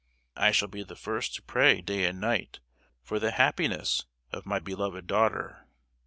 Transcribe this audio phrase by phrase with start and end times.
[0.35, 2.59] I shall be the first to pray day and night
[3.03, 5.67] for the happiness of my beloved daughter!